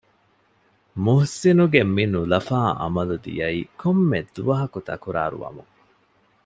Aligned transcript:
މުހްސިނުގެ 1.05 1.81
މިނުލަފާ 1.95 2.59
އަމަލު 2.79 3.15
ދިޔައީ 3.25 3.61
ކޮންމެ 3.81 4.19
ދުވަހަކު 4.35 4.79
ތަކުރާރު 4.87 5.37
ވަމުން 5.43 5.71